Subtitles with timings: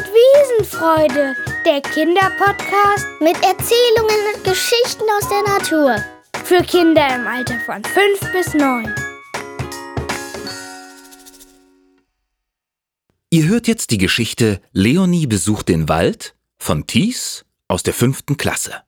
[0.00, 1.36] und Wiesenfreude,
[1.66, 5.96] der Kinderpodcast mit Erzählungen und Geschichten aus der Natur.
[6.44, 8.94] Für Kinder im Alter von 5 bis 9.
[13.30, 18.82] Ihr hört jetzt die Geschichte Leonie besucht den Wald von Thies aus der fünften Klasse.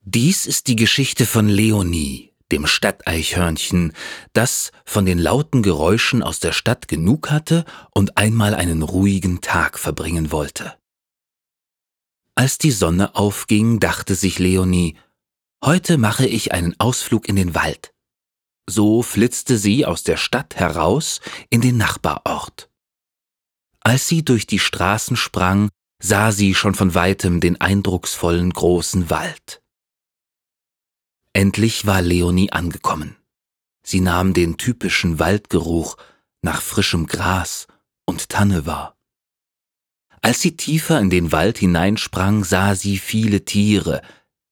[0.00, 3.92] Dies ist die Geschichte von Leonie, dem Stadteichhörnchen,
[4.32, 7.64] das von den lauten Geräuschen aus der Stadt genug hatte
[7.94, 10.74] und einmal einen ruhigen Tag verbringen wollte.
[12.34, 14.96] Als die Sonne aufging, dachte sich Leonie,
[15.64, 17.92] heute mache ich einen Ausflug in den Wald.
[18.70, 21.20] So flitzte sie aus der Stadt heraus
[21.50, 22.70] in den Nachbarort.
[23.80, 25.70] Als sie durch die Straßen sprang,
[26.00, 29.62] sah sie schon von weitem den eindrucksvollen großen Wald.
[31.38, 33.14] Endlich war Leonie angekommen.
[33.84, 35.96] Sie nahm den typischen Waldgeruch
[36.42, 37.68] nach frischem Gras
[38.06, 38.96] und Tanne wahr.
[40.20, 44.02] Als sie tiefer in den Wald hineinsprang, sah sie viele Tiere,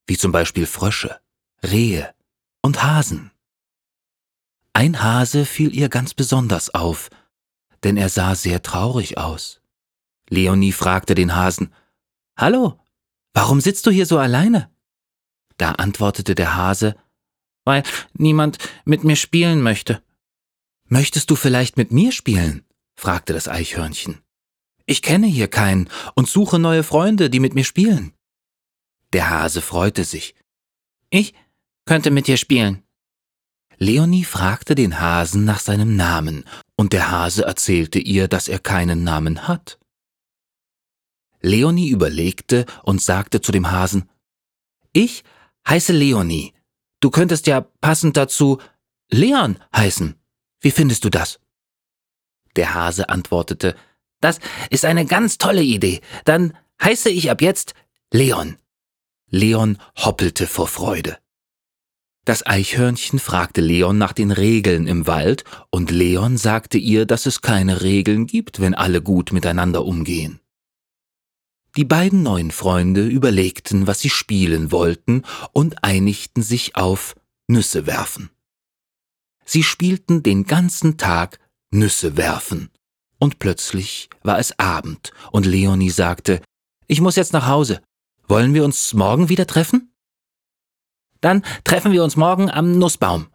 [0.06, 1.18] wie zum Beispiel Frösche,
[1.60, 2.14] Rehe
[2.62, 3.32] und Hasen.
[4.72, 7.10] Ein Hase fiel ihr ganz besonders auf,
[7.82, 9.60] denn er sah sehr traurig aus.
[10.28, 11.74] Leonie fragte den Hasen,
[12.36, 12.78] Hallo,
[13.34, 14.70] warum sitzt du hier so alleine?
[15.58, 16.96] Da antwortete der Hase,
[17.64, 17.82] weil
[18.14, 20.02] niemand mit mir spielen möchte.
[20.88, 22.64] Möchtest du vielleicht mit mir spielen?
[22.94, 24.22] fragte das Eichhörnchen.
[24.86, 28.12] Ich kenne hier keinen und suche neue Freunde, die mit mir spielen.
[29.12, 30.34] Der Hase freute sich.
[31.10, 31.34] Ich
[31.84, 32.82] könnte mit dir spielen.
[33.78, 36.44] Leonie fragte den Hasen nach seinem Namen,
[36.76, 39.78] und der Hase erzählte ihr, dass er keinen Namen hat.
[41.40, 44.08] Leonie überlegte und sagte zu dem Hasen,
[44.92, 45.24] Ich
[45.68, 46.52] heiße Leonie.
[47.00, 48.58] Du könntest ja passend dazu
[49.10, 50.14] Leon heißen.
[50.60, 51.40] Wie findest du das?
[52.56, 53.76] Der Hase antwortete,
[54.20, 56.00] das ist eine ganz tolle Idee.
[56.24, 57.74] Dann heiße ich ab jetzt
[58.12, 58.56] Leon.
[59.28, 61.18] Leon hoppelte vor Freude.
[62.24, 67.40] Das Eichhörnchen fragte Leon nach den Regeln im Wald, und Leon sagte ihr, dass es
[67.40, 70.40] keine Regeln gibt, wenn alle gut miteinander umgehen.
[71.76, 77.14] Die beiden neuen Freunde überlegten, was sie spielen wollten und einigten sich auf
[77.48, 78.30] Nüsse werfen.
[79.44, 81.38] Sie spielten den ganzen Tag
[81.70, 82.70] Nüsse werfen.
[83.18, 86.40] Und plötzlich war es Abend und Leonie sagte,
[86.86, 87.82] ich muss jetzt nach Hause.
[88.26, 89.92] Wollen wir uns morgen wieder treffen?
[91.20, 93.28] Dann treffen wir uns morgen am Nussbaum.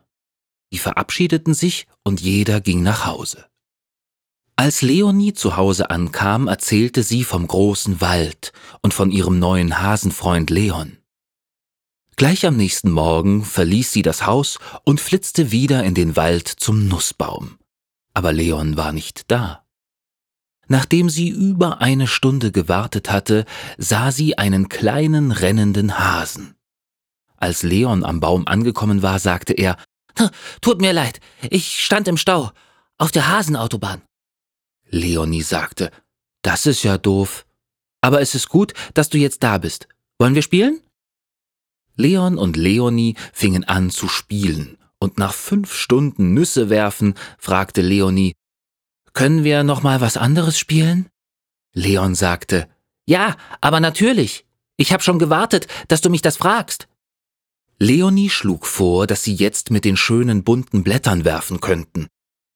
[0.74, 3.51] Die verabschiedeten sich und jeder ging nach Hause.
[4.62, 10.52] Als Leonie zu Hause ankam, erzählte sie vom großen Wald und von ihrem neuen Hasenfreund
[10.52, 10.98] Leon.
[12.16, 16.88] Gleich am nächsten Morgen verließ sie das Haus und flitzte wieder in den Wald zum
[16.88, 17.58] Nussbaum.
[18.14, 19.66] Aber Leon war nicht da.
[20.68, 23.46] Nachdem sie über eine Stunde gewartet hatte,
[23.80, 26.54] sah sie einen kleinen rennenden Hasen.
[27.36, 29.76] Als Leon am Baum angekommen war, sagte er,
[30.62, 32.52] Tut mir leid, ich stand im Stau
[33.00, 34.04] auf der Hasenautobahn.
[34.92, 35.90] Leonie sagte,
[36.44, 37.46] das ist ja doof.
[38.02, 39.88] Aber es ist gut, dass du jetzt da bist.
[40.20, 40.82] Wollen wir spielen?
[41.96, 48.34] Leon und Leonie fingen an zu spielen, und nach fünf Stunden Nüsse werfen, fragte Leonie,
[49.14, 51.10] können wir noch mal was anderes spielen?
[51.74, 52.70] Leon sagte,
[53.06, 54.46] ja, aber natürlich.
[54.78, 56.88] Ich hab schon gewartet, dass du mich das fragst.
[57.78, 62.08] Leonie schlug vor, dass sie jetzt mit den schönen bunten Blättern werfen könnten,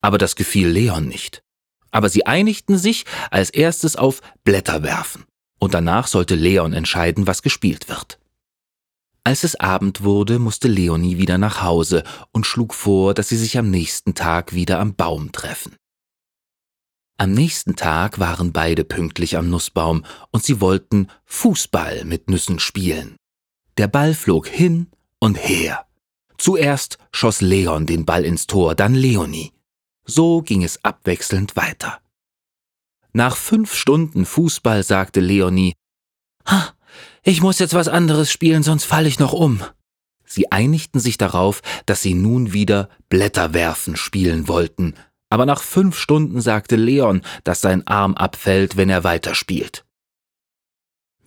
[0.01, 1.44] aber das gefiel Leon nicht.
[1.95, 5.23] Aber sie einigten sich als erstes auf Blätter werfen,
[5.59, 8.19] und danach sollte Leon entscheiden, was gespielt wird.
[9.23, 12.03] Als es Abend wurde, musste Leonie wieder nach Hause
[12.33, 15.77] und schlug vor, dass sie sich am nächsten Tag wieder am Baum treffen.
[17.17, 23.15] Am nächsten Tag waren beide pünktlich am Nussbaum und sie wollten Fußball mit Nüssen spielen.
[23.77, 24.87] Der Ball flog hin
[25.19, 25.85] und her.
[26.37, 29.54] Zuerst schoss Leon den Ball ins Tor, dann Leonie.
[30.05, 31.99] So ging es abwechselnd weiter.
[33.13, 35.73] Nach fünf Stunden Fußball sagte Leonie,
[37.23, 39.63] ich muss jetzt was anderes spielen, sonst falle ich noch um.
[40.25, 44.95] Sie einigten sich darauf, dass sie nun wieder Blätterwerfen spielen wollten,
[45.29, 49.85] aber nach fünf Stunden sagte Leon, dass sein Arm abfällt, wenn er weiterspielt.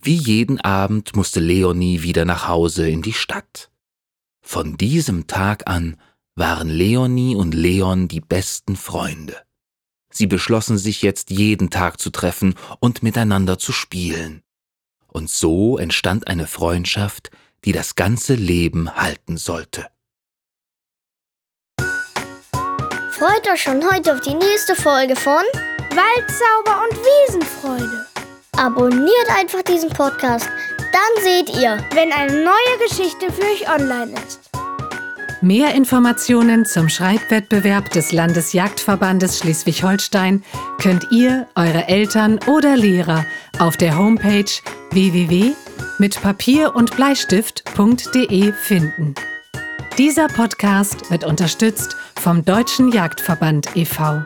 [0.01, 3.69] Wie jeden Abend musste Leonie wieder nach Hause in die Stadt.
[4.41, 5.97] Von diesem Tag an
[6.39, 9.35] waren Leonie und Leon die besten Freunde.
[10.11, 14.41] Sie beschlossen sich jetzt jeden Tag zu treffen und miteinander zu spielen.
[15.07, 17.29] Und so entstand eine Freundschaft,
[17.65, 19.87] die das ganze Leben halten sollte.
[23.11, 25.43] Freut euch schon heute auf die nächste Folge von
[25.91, 28.05] Waldzauber und Wiesenfreude.
[28.53, 30.47] Abonniert einfach diesen Podcast,
[30.77, 34.48] dann seht ihr, wenn eine neue Geschichte für euch online ist.
[35.41, 40.43] Mehr Informationen zum Schreibwettbewerb des Landesjagdverbandes Schleswig-Holstein
[40.81, 43.25] könnt ihr, eure Eltern oder Lehrer
[43.57, 44.51] auf der Homepage
[44.91, 49.15] www.mitpapier und Bleistift.de finden.
[49.97, 54.21] Dieser Podcast wird unterstützt vom Deutschen Jagdverband e.V.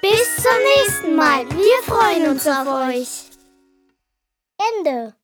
[0.00, 1.44] Bis zum nächsten Mal.
[1.50, 3.28] Wir freuen uns auf euch.
[4.78, 5.17] Ende.